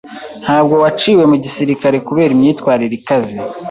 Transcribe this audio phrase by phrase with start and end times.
[0.43, 3.35] Ntabwo waciwe mu gisirikare kubera imyitwarire ikaze.